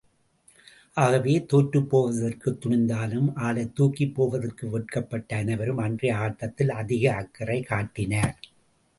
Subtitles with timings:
[0.93, 8.39] ஆகவே, தோற்றுப் போவதற்குத் துணிந்தாலும், ஆளைத் தூக்கிப் போவதற்கு வெட்கப்பட்ட அனைவரும், அன்றைய ஆட்டத்தில் அதிக அக்கறை காட்டினார்.